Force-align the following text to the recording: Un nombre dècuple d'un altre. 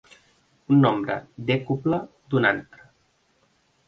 Un 0.75 0.79
nombre 0.85 1.17
dècuple 1.49 1.99
d'un 2.33 2.47
altre. 2.53 2.87